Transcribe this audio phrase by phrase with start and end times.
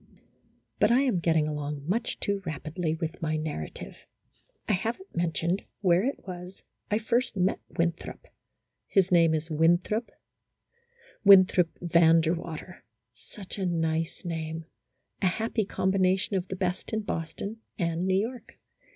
[0.79, 4.07] But I am getting along much too rapidly with my narrative.
[4.67, 8.25] I have n't mentioned where it was I first met Winthrop;
[8.87, 10.09] his name is Winthrop,
[11.23, 12.83] Winthrop Van der Water;
[13.13, 14.65] such a nice name;
[15.21, 18.57] a happy combi nation of the best in Boston and New York.